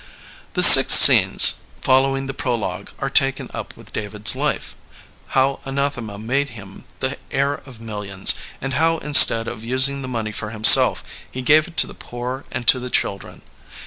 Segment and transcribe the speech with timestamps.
[0.55, 4.75] The six scenes following the prologue are taken up with David's life—
[5.35, 10.31] ^how Anathema made him the heir of millions, and how instead of using the money
[10.31, 13.43] for himself he gave it to the poor and to the children.